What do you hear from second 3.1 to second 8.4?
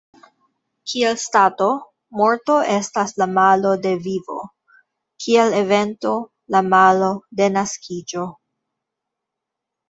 la malo de vivo; kiel evento, la malo de naskiĝo.